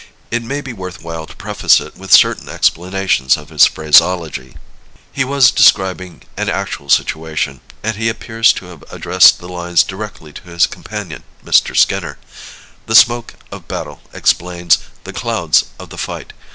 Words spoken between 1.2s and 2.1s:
to preface it